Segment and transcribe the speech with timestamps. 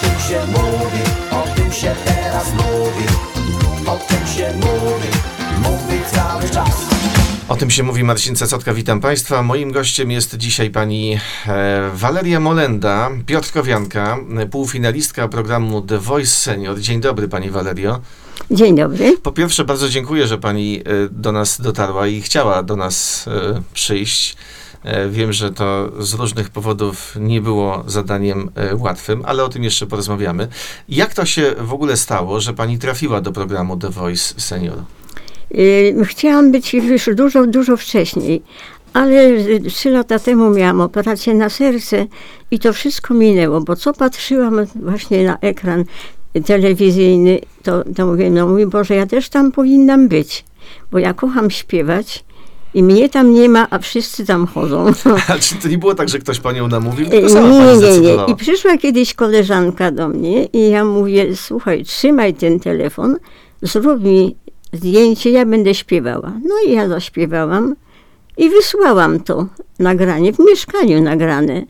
[0.00, 3.06] tym się mówi, o tym się teraz mówi
[3.86, 5.08] O tym się mówi,
[5.62, 6.90] mówi cały czas
[7.48, 9.42] O tym się mówi Marcin Cecotka, witam Państwa.
[9.42, 14.18] Moim gościem jest dzisiaj pani e, Waleria Molenda, Piotrkowianka,
[14.50, 16.80] półfinalistka programu The Voice Senior.
[16.80, 18.00] Dzień dobry Pani Walerio.
[18.50, 19.18] Dzień dobry.
[19.18, 23.62] Po pierwsze bardzo dziękuję, że Pani e, do nas dotarła i chciała do nas e,
[23.74, 24.36] przyjść.
[24.84, 29.64] E, Wiem, że to z różnych powodów nie było zadaniem e, łatwym, ale o tym
[29.64, 30.48] jeszcze porozmawiamy.
[30.88, 34.78] Jak to się w ogóle stało, że Pani trafiła do programu The Voice Senior?
[35.54, 38.42] Y, Chciałam być już dużo, dużo wcześniej,
[38.92, 39.30] ale
[39.68, 42.06] trzy lata temu miałam operację na serce
[42.50, 45.84] i to wszystko minęło, bo co patrzyłam właśnie na ekran
[46.46, 50.44] telewizyjny, to, to mówię, no mój Boże, ja też tam powinnam być,
[50.92, 52.24] bo ja kocham śpiewać
[52.74, 54.86] i mnie tam nie ma, a wszyscy tam chodzą.
[55.28, 57.70] A czy to nie było tak, że ktoś Panią namówił, tylko sama Pani Nie, nie,
[57.70, 57.76] nie.
[57.76, 58.28] zdecydowała?
[58.32, 63.16] I przyszła kiedyś koleżanka do mnie i ja mówię, słuchaj, trzymaj ten telefon,
[63.62, 64.36] zrób mi
[64.72, 66.32] zdjęcie, ja będę śpiewała.
[66.44, 67.74] No i ja zaśpiewałam
[68.36, 69.46] i wysłałam to
[69.78, 71.64] nagranie, w mieszkaniu nagrane.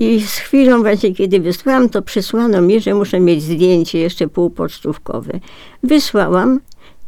[0.00, 5.40] I z chwilą właśnie, kiedy wysłałam, to przysłano mi, że muszę mieć zdjęcie jeszcze półpocztówkowe.
[5.82, 6.60] Wysłałam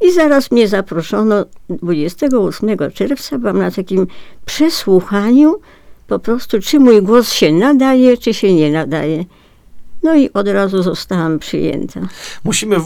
[0.03, 4.07] i zaraz mnie zaproszono 28 czerwca, byłam na takim
[4.45, 5.61] przesłuchaniu,
[6.07, 9.25] po prostu czy mój głos się nadaje, czy się nie nadaje.
[10.03, 12.01] No i od razu zostałam przyjęta.
[12.45, 12.81] Musimy e,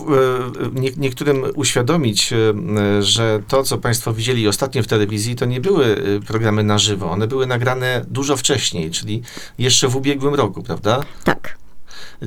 [0.74, 5.84] nie, niektórym uświadomić, e, że to, co Państwo widzieli ostatnio w telewizji, to nie były
[5.84, 7.10] e, programy na żywo.
[7.10, 9.22] One były nagrane dużo wcześniej, czyli
[9.58, 11.02] jeszcze w ubiegłym roku, prawda?
[11.24, 11.65] Tak.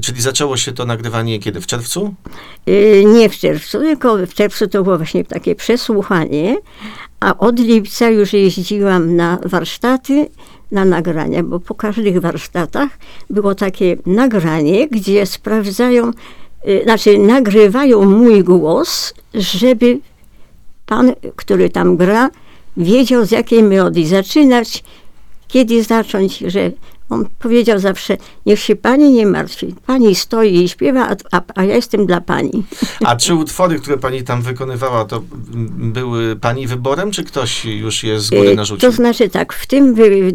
[0.01, 1.61] Czyli zaczęło się to nagrywanie kiedy?
[1.61, 2.13] W czerwcu?
[2.65, 6.57] Yy, Nie w czerwcu, tylko w czerwcu to było właśnie takie przesłuchanie,
[7.19, 10.29] a od lipca już jeździłam na warsztaty,
[10.71, 12.89] na nagrania, bo po każdych warsztatach
[13.29, 16.11] było takie nagranie, gdzie sprawdzają,
[16.65, 19.99] yy, znaczy nagrywają mój głos, żeby
[20.85, 22.29] pan, który tam gra,
[22.77, 24.83] wiedział z jakiej melodii zaczynać,
[25.47, 26.71] kiedy zacząć, że
[27.09, 31.63] on powiedział zawsze, niech się pani nie martwi, pani stoi i śpiewa, a, a, a
[31.63, 32.63] ja jestem dla pani.
[33.05, 35.23] A czy utwory, które Pani tam wykonywała, to
[35.77, 38.89] były Pani wyborem, czy ktoś już je z góry E, narzucił?
[38.89, 40.33] To znaczy tak, w tym, wy,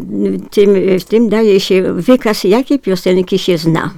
[0.51, 3.93] tym, w tym daje się wykaz, jakie piosenki się zna.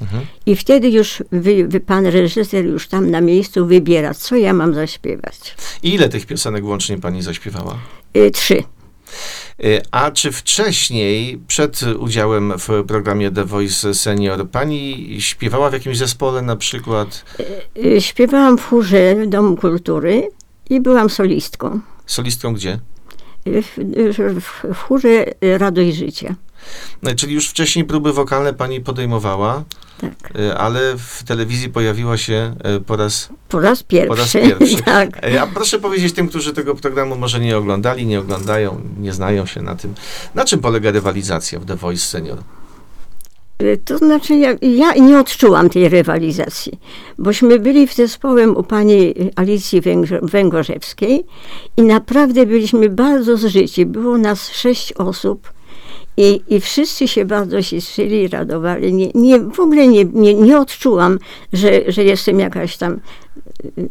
[0.00, 0.26] Mhm.
[0.46, 4.74] I wtedy już wy, wy, pan reżyser już tam na miejscu wybiera, co ja mam
[4.74, 5.54] zaśpiewać.
[5.82, 7.78] I ile tych piosenek łącznie Pani zaśpiewała?
[8.16, 8.62] Y, Trzy.
[9.64, 15.98] E, A czy wcześniej, przed udziałem w programie The Voice Senior, pani śpiewała w jakimś
[15.98, 17.24] zespole na przykład?
[17.84, 20.28] Y, Śpiewałam w chórze w Domu Kultury
[20.70, 21.80] i byłam solistką.
[22.06, 22.78] Solistką gdzie?
[23.46, 23.62] Y,
[24.12, 25.24] W, w, w chórze
[25.58, 26.34] Radość Życia.
[27.06, 29.64] E, Czyli już wcześniej próby wokalne pani podejmowała,
[30.00, 30.12] Tak.
[30.38, 34.08] e, ale w telewizji pojawiła się e, po raz, Po raz pierwszy.
[34.08, 34.82] po raz pierwszy.
[34.82, 35.20] tak.
[35.40, 39.62] A proszę powiedzieć tym, którzy tego programu może nie oglądali, nie oglądają, nie znają się
[39.62, 39.94] na tym,
[40.34, 42.38] na czym polega rywalizacja w The Voice Senior?
[43.62, 46.72] Y, To znaczy, ja, ja nie odczułam tej rywalizacji,
[47.18, 49.82] bośmy byli w zespołem u pani Alicji
[50.22, 51.24] Węgorzewskiej
[51.76, 53.86] i naprawdę byliśmy bardzo zżyci.
[53.86, 55.52] Było nas sześć osób
[56.16, 58.92] i, i wszyscy się bardzo cieszyli, radowali.
[58.92, 61.18] Nie, nie, w ogóle nie, nie, nie odczułam,
[61.52, 63.00] że, że jestem jakaś tam
[63.78, 63.88] y,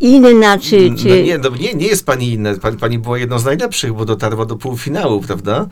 [0.00, 0.94] inna, czy...
[0.94, 1.08] czy...
[1.08, 2.54] No nie, no nie, nie jest pani inna.
[2.54, 5.66] Pani, pani była jedną z najlepszych, bo dotarła do półfinału, prawda?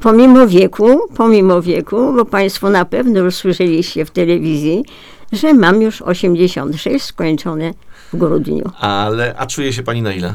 [0.00, 4.84] Pomimo wieku, pomimo wieku, bo Państwo na pewno już słyszeliście w telewizji,
[5.32, 7.74] że mam już 86 skończone
[8.12, 8.70] w grudniu.
[8.80, 10.34] Ale, a czuje się pani na ile?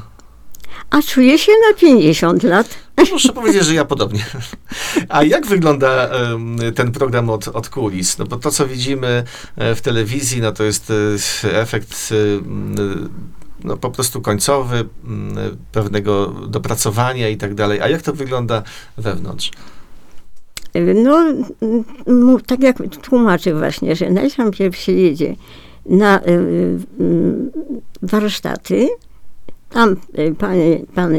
[0.90, 2.70] A czuję się na 50 lat.
[3.12, 4.26] Muszę powiedzieć, że ja podobnie.
[5.10, 6.10] A jak wygląda
[6.76, 8.18] ten program od, od kulis?
[8.18, 9.24] No bo to, co widzimy
[9.56, 10.92] e, w telewizji, no to jest
[11.44, 12.16] e, efekt e,
[13.64, 15.36] no, po prostu końcowy, m,
[15.72, 17.82] pewnego dopracowania i tak dalej.
[17.82, 18.64] A jak to wygląda
[18.98, 19.52] wewnątrz?
[22.08, 25.36] No, tak jak tłumaczę właśnie, że najpierw się jedzie
[25.86, 26.80] na y, y,
[28.02, 28.88] warsztaty,
[29.70, 31.14] tam y, panie, pan,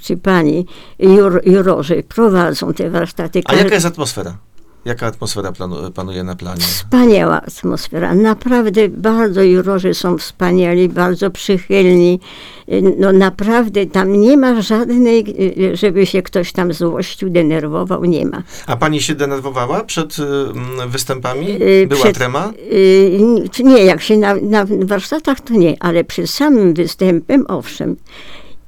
[0.00, 0.66] czy pani
[0.98, 3.42] jur, jurorzy prowadzą te warsztaty.
[3.44, 4.36] A jaka jest atmosfera?
[4.84, 6.60] Jaka atmosfera planu, panuje na planie?
[6.60, 8.14] Wspaniała atmosfera.
[8.14, 12.20] Naprawdę bardzo jurorzy są wspaniali, bardzo przychylni.
[12.98, 15.24] No naprawdę tam nie ma żadnej,
[15.74, 18.42] żeby się ktoś tam złościł, denerwował, nie ma.
[18.66, 20.24] A pani się denerwowała przed y,
[20.88, 21.62] występami?
[21.62, 22.52] Y, Była przed- trema?
[22.72, 27.96] Y, Nie, jak się na, na warsztatach to nie, ale przed samym występem owszem.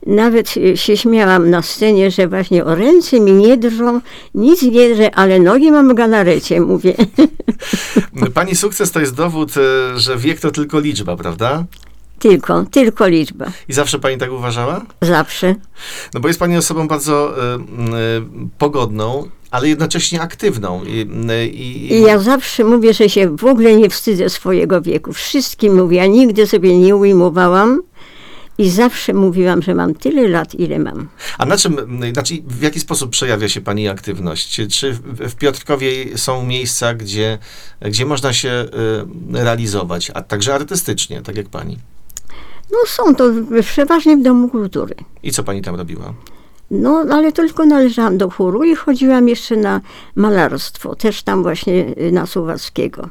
[0.06, 4.00] Nawet y, się śmiałam na scenie, że właśnie o ręce mi nie drżą,
[4.34, 6.94] nic nie drże, ale nogi mam w galarecie, mówię.
[8.34, 11.64] Pani sukces to jest dowód, e, że wiek to tylko liczba, prawda?
[12.18, 13.46] tylko, tylko liczba.
[13.68, 14.84] I zawsze pani tak uważała?
[15.00, 15.54] Zawsze.
[16.14, 17.98] No bo jest pani osobą bardzo m, e,
[18.58, 20.84] pogodną, ale jednocześnie aktywną.
[20.84, 21.08] I,
[21.92, 25.12] I ja zawsze mówię, że się w ogóle nie wstydzę swojego wieku.
[25.12, 27.80] Wszystkim mówię, ja nigdy sobie nie ujmowałam
[28.58, 31.08] i zawsze mówiłam, że mam tyle lat, ile mam.
[31.38, 31.76] A na czym,
[32.12, 34.60] znaczy w jaki sposób przejawia się pani aktywność?
[34.68, 37.38] Czy w, w Piotrkowie są miejsca, gdzie,
[37.80, 41.78] gdzie można się e, realizować, a także artystycznie, tak jak pani?
[42.72, 43.24] No są to
[43.62, 44.94] przeważnie w Domu Kultury.
[45.22, 46.14] I co pani tam robiła?
[46.70, 49.80] No, ale tylko należałam do chóru i chodziłam jeszcze na
[50.14, 53.08] malarstwo, też tam właśnie y, na Słowackiego.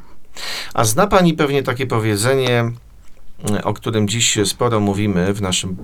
[0.74, 2.72] A zna pani pewnie takie powiedzenie,
[3.64, 5.76] o którym dziś sporo mówimy w naszym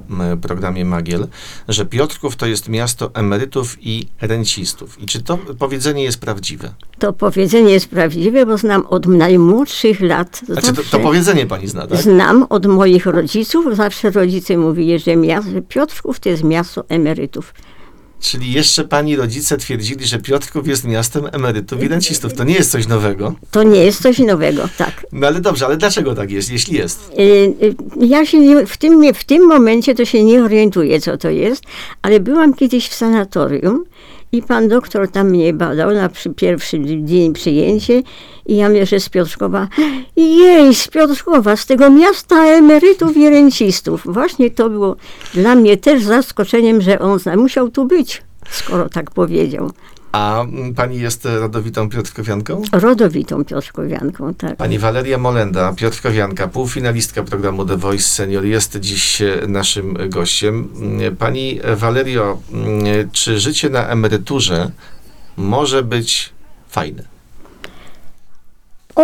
[0.43, 1.29] programie Magiel,
[1.69, 5.03] że Piotrków to jest miasto emerytów i rencistów.
[5.03, 6.75] I czy to powiedzenie jest prawdziwe?
[6.99, 10.41] To powiedzenie jest prawdziwe, bo znam od najmłodszych lat.
[10.47, 11.99] Znaczy to, zawsze to powiedzenie pani zna, tak?
[11.99, 17.55] Znam od moich rodziców, zawsze rodzice mówili, że miasto, Piotrków to jest miasto emerytów.
[18.21, 22.35] Czyli jeszcze pani rodzice twierdzili, że Piotrków jest miastem emerytów i rencistów.
[22.35, 23.35] To nie jest coś nowego.
[23.51, 25.07] To nie jest coś nowego, tak.
[25.13, 27.11] No ale dobrze, ale dlaczego tak jest, jeśli jest?
[27.19, 27.75] Y, y,
[28.07, 31.65] Ja się nie, w, tym, w tym momencie to się nie orientuję, co to jest,
[32.03, 33.85] ale byłam kiedyś w sanatorium
[34.33, 38.03] i pan doktor tam mnie badał na przy, pierwszy dzień przyjęcie
[38.47, 39.69] i ja że z Piotrkowa.
[40.17, 44.03] Jej, z Piotrkowa, z tego miasta emerytów i rencistów.
[44.05, 44.97] Właśnie to było
[45.35, 49.71] dla mnie też zaskoczeniem, że on musiał tu być, skoro tak powiedział.
[50.13, 50.45] A
[50.77, 52.63] pani jest rodowitą Piotrkowianką?
[52.73, 54.57] Rodowitą Piotrkowianką, tak.
[54.57, 60.69] Pani Waleria Molenda, Piotrkowianka, półfinalistka programu The Voice Senior, jest dziś e, naszym gościem.
[60.77, 64.71] Mm, Pani Walerio, mm, czy życie na emeryturze
[65.37, 66.31] może być
[66.69, 67.20] fajne?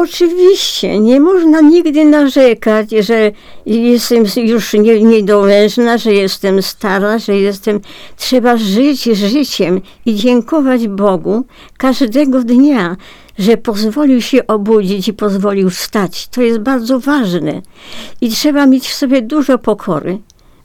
[0.03, 3.33] Oczywiście, nie można nigdy narzekać, że
[3.67, 7.81] jestem już nie, niedołężna, że jestem stara, że jestem.
[8.17, 11.45] Trzeba żyć życiem i dziękować Bogu
[11.77, 12.97] każdego dnia,
[13.39, 16.29] że pozwolił się obudzić i pozwolił wstać.
[16.29, 17.63] To jest bardzo ważne.
[18.21, 20.19] I trzeba mieć w sobie dużo pokory.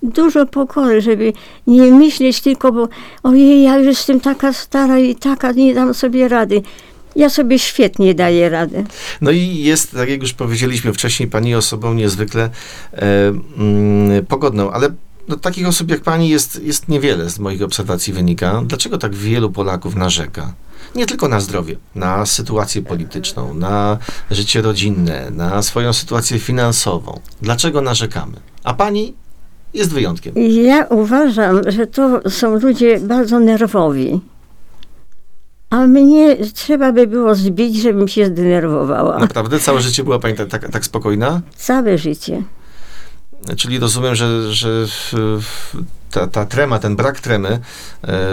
[0.03, 1.33] Dużo pokory, żeby
[1.67, 2.87] nie myśleć tylko, bo
[3.23, 6.61] ojej, ja już jestem taka stara i taka, nie dam sobie rady.
[7.15, 8.83] Ja sobie świetnie daję radę.
[9.21, 12.49] No i jest, tak jak już powiedzieliśmy wcześniej, pani osobą niezwykle
[12.93, 13.27] e,
[13.57, 14.89] mm, pogodną, ale
[15.27, 18.61] no, takich osób jak pani jest, jest niewiele z moich obserwacji wynika.
[18.65, 20.53] Dlaczego tak wielu Polaków narzeka?
[20.95, 23.97] Nie tylko na zdrowie, na sytuację polityczną, na
[24.31, 27.19] życie rodzinne, na swoją sytuację finansową.
[27.41, 28.37] Dlaczego narzekamy?
[28.63, 29.13] A pani
[29.73, 30.33] jest wyjątkiem.
[30.65, 34.21] Ja uważam, że to są ludzie bardzo nerwowi.
[35.71, 39.19] A mnie trzeba by było zbić, żebym się zdenerwowała.
[39.19, 41.41] Naprawdę całe życie była pani tak, tak, tak spokojna?
[41.55, 42.43] Całe życie.
[43.57, 44.85] Czyli rozumiem, że, że
[46.11, 47.59] ta, ta trema, ten brak tremy e,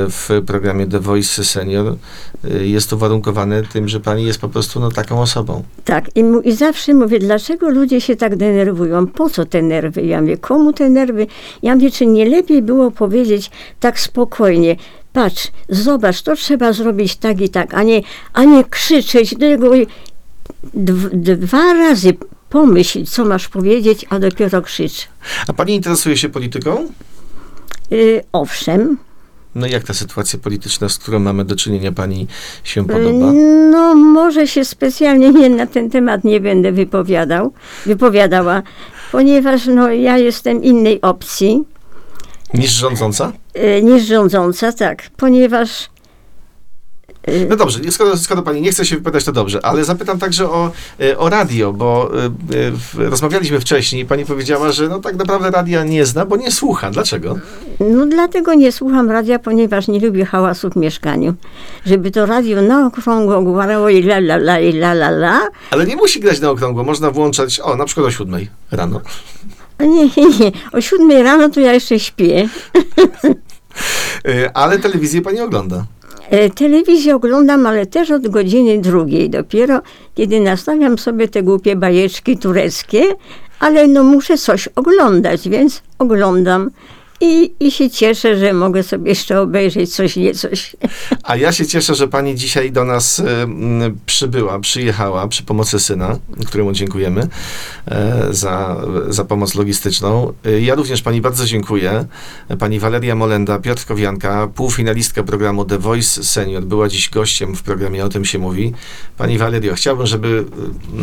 [0.08, 1.96] w programie The Voice Senior
[2.44, 5.62] e, jest uwarunkowany tym, że pani jest po prostu no, taką osobą.
[5.84, 9.06] Tak, i, mu, i zawsze mówię, dlaczego ludzie się tak denerwują?
[9.06, 10.02] Po co te nerwy?
[10.02, 11.26] Ja mówię, komu te nerwy?
[11.62, 13.50] Ja mówię, czy nie lepiej było powiedzieć
[13.80, 14.76] tak spokojnie,
[15.12, 18.02] patrz, zobacz, to trzeba zrobić tak i tak, a nie,
[18.32, 19.70] a nie krzyczeć jego.
[20.74, 22.16] Dw, dwa razy
[22.48, 25.08] pomyśl, co masz powiedzieć, a dopiero krzycz.
[25.48, 26.88] A pani interesuje się polityką?
[27.92, 28.98] Y, owszem,
[29.54, 32.26] No i jak ta sytuacja polityczna, z którą mamy do czynienia, pani
[32.64, 33.32] się podoba?
[33.70, 37.52] No, może się specjalnie nie, na ten temat nie będę wypowiadał,
[37.86, 38.62] wypowiadała,
[39.12, 41.64] ponieważ no, ja jestem innej opcji
[42.54, 43.32] Niż rządząca?
[43.58, 45.90] E, niż rządząca, tak, ponieważ
[47.22, 50.50] e, No dobrze, skoro, skoro pani nie chce się wypowiadać, to dobrze, ale zapytam także
[50.50, 52.10] o, e, o radio, bo
[52.94, 56.90] rozmawialiśmy wcześniej i pani powiedziała, że no tak naprawdę radia nie zna, bo nie słucha.
[56.90, 57.38] Dlaczego?
[57.80, 61.34] no dlatego nie słucham radia, ponieważ nie lubię hałasu w mieszkaniu.
[61.86, 65.86] Żeby to radio na okrągło gwarało i la la la i la la la, Ale
[65.86, 69.00] nie musi grać na okrągło, można włączać, o, na przykład o siódmej rano.
[69.80, 72.48] nie, nie, nie, o siódmej rano to ja jeszcze śpię.
[74.28, 75.84] E, Ale telewizję pani ogląda.
[76.30, 79.80] E, Telewizję oglądam, ale też od godziny drugiej dopiero,
[80.14, 83.02] kiedy nastawiam sobie te głupie bajeczki tureckie,
[83.60, 86.70] ale no muszę coś oglądać, więc oglądam.
[87.20, 90.76] I, I się cieszę, że mogę sobie jeszcze obejrzeć coś, nie coś.
[91.22, 96.18] A ja się cieszę, że pani dzisiaj do nas m, przybyła, przyjechała przy pomocy syna,
[96.46, 97.28] któremu dziękujemy
[97.86, 98.76] e, za,
[99.08, 100.32] za pomoc logistyczną.
[100.44, 102.04] E, Ja również pani bardzo dziękuję.
[102.58, 108.04] Pani Waleria Molenda, Piotr Kowianka, półfinalistka programu The Voice Senior, była dziś gościem w programie
[108.04, 108.72] O tym się mówi.
[109.16, 110.44] Pani Walerio, chciałbym, żeby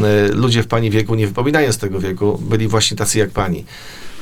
[0.03, 3.65] e, ludzie w pani wieku, nie wypominając tego wieku, byli właśnie tacy jak pani.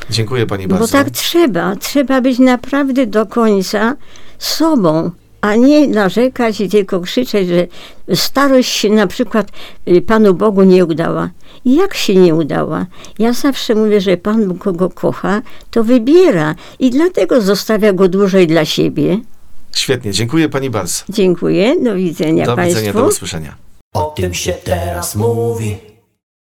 [0.10, 0.86] Dziękuję pani bardzo.
[0.86, 1.76] Bo tak trzeba.
[1.76, 3.96] Trzeba być naprawdę do końca
[4.40, 7.68] sobą, a nie narzekać i tylko krzyczeć, że
[8.16, 9.48] starość się na przykład
[9.88, 11.30] y, Panu Bogu nie udała.
[11.66, 12.86] Jak się nie udała?
[13.20, 15.42] Ja zawsze mówię, że Pan Bóg kogo kocha,
[15.72, 19.20] to wybiera i dlatego zostawia go dłużej dla siebie.
[19.76, 21.04] Świetnie, dziękuję pani bardzo.
[21.10, 22.80] Dziękuję, do widzenia Do Państwu.
[22.80, 23.56] widzenia, do usłyszenia.
[23.94, 25.78] O tym się teraz mówi